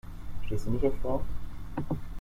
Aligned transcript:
Stehst 0.47 0.65
du 0.65 0.71
nicht 0.71 0.83
auf 0.83 0.97
Frauen? 1.03 1.21